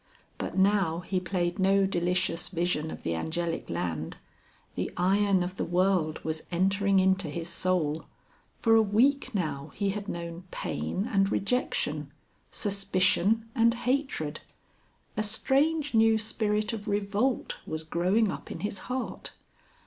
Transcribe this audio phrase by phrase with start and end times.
[0.39, 4.17] But now he played no delicious vision of the Angelic Land.
[4.73, 8.05] The iron of the world was entering into his soul.
[8.57, 12.11] For a week now he had known pain and rejection,
[12.49, 14.39] suspicion and hatred;
[15.15, 19.33] a strange new spirit of revolt was growing up in his heart.